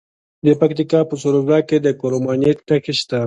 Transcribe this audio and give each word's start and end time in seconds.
د 0.45 0.47
پکتیکا 0.61 0.99
په 1.09 1.15
سروضه 1.21 1.57
کې 1.67 1.77
د 1.85 1.87
کرومایټ 1.99 2.57
نښې 2.69 2.93
شته. 2.99 3.17